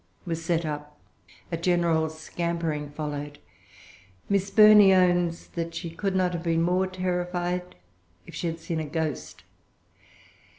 was 0.25 0.43
set 0.43 0.65
up. 0.65 0.99
A 1.51 1.57
general 1.57 2.09
scampering 2.09 2.89
followed. 2.89 3.37
Miss 4.29 4.49
Burney 4.49 4.91
owns 4.95 5.49
that 5.49 5.75
she 5.75 5.91
could 5.91 6.15
not 6.15 6.33
have 6.33 6.41
been 6.41 6.63
more 6.63 6.87
terrified 6.87 7.75
if 8.25 8.33
she 8.33 8.47
had 8.47 8.57
seen 8.59 8.79
a 8.79 8.85
ghost. 8.85 9.43